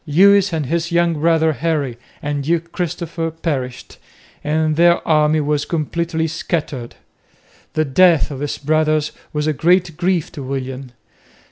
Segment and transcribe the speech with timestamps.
[0.07, 3.99] Lewis and his young brother, Henry, and Duke Christopher perished,
[4.43, 6.95] and their army was completely scattered.
[7.73, 10.93] The death of his brothers was a great grief to William.